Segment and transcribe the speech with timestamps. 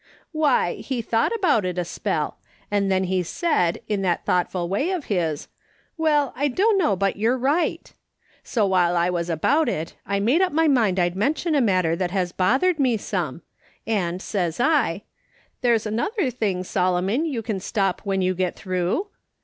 [0.31, 2.39] "Why, he thought about it a spell,
[2.71, 5.47] and then he said, in that thoughtful way of his,'
[5.95, 7.93] Well, I dunno but you're right'
[8.43, 11.95] So while I was about it, I made up my mind I'd mention a matter
[11.95, 13.41] that has bothered IVI/A r SOL OMON LEA RNED.
[13.85, 15.03] 43 me some, and says I:'
[15.61, 19.05] There's another thinff, Solo mon, you can stop when you get through.'